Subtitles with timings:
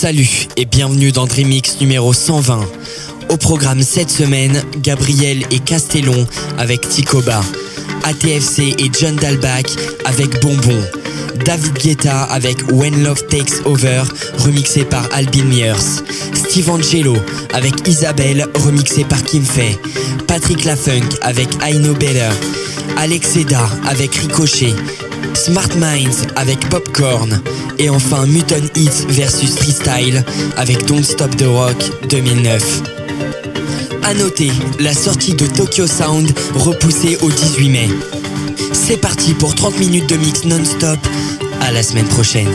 [0.00, 2.66] Salut et bienvenue dans Dreamix numéro 120.
[3.28, 6.26] Au programme cette semaine, Gabriel et Castellon
[6.56, 7.42] avec Ticoba,
[8.04, 9.66] ATFC et John Dalbach
[10.06, 10.82] avec Bonbon,
[11.44, 14.04] David Guetta avec When Love Takes Over
[14.38, 17.18] remixé par Albin Mears, Steve Angelo
[17.52, 19.76] avec Isabelle remixé par Kim Fay,
[20.26, 22.30] Patrick Lafunk avec I Know Better,
[22.96, 24.72] Alex Eda avec Ricochet,
[25.34, 27.42] Smart Minds avec Popcorn
[27.80, 30.22] et enfin Muton Hits versus Freestyle
[30.56, 31.76] avec Don't Stop the Rock
[32.08, 32.82] 2009.
[34.02, 37.88] A noter, la sortie de Tokyo Sound repoussée au 18 mai.
[38.72, 40.98] C'est parti pour 30 minutes de mix non-stop.
[41.62, 42.48] À la semaine prochaine.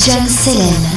[0.00, 0.89] John Selene.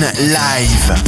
[0.00, 1.07] Live.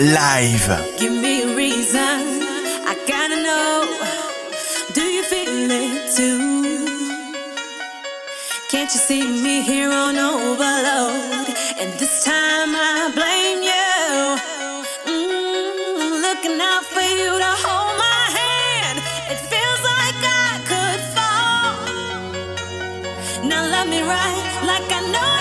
[0.00, 0.68] Live.
[0.96, 3.84] Give me a reason, I gotta know.
[4.94, 6.86] Do you feel it too?
[8.70, 11.48] Can't you see me here on overload?
[11.80, 14.38] And this time I blame you.
[15.12, 18.98] Mm, looking out for you to hold my hand.
[19.32, 21.74] It feels like I could fall.
[23.48, 25.37] Now love me right, like I know